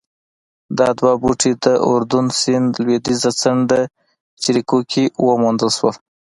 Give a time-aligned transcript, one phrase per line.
[0.77, 3.79] دا دوه بوټي د اردن سیند لوېدیځه څنډه
[4.43, 5.95] جریکو کې وموندل شول